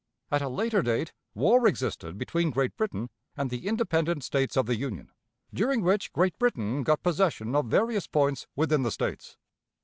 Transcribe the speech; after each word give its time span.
At 0.31 0.41
a 0.41 0.49
later 0.49 0.81
date, 0.81 1.13
war 1.35 1.67
existed 1.67 2.17
between 2.17 2.49
Great 2.49 2.75
Britain 2.75 3.11
and 3.37 3.51
the 3.51 3.67
independent 3.67 4.23
States 4.23 4.57
of 4.57 4.65
the 4.65 4.75
Union, 4.75 5.11
during 5.53 5.83
which 5.83 6.11
Great 6.11 6.39
Britain 6.39 6.81
got 6.81 7.03
possession 7.03 7.53
of 7.55 7.67
various 7.67 8.07
points 8.07 8.47
within 8.55 8.81
the 8.81 8.89
States. 8.89 9.37